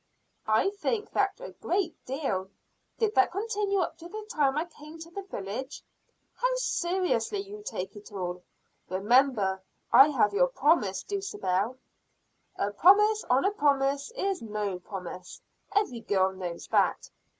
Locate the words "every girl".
15.75-16.31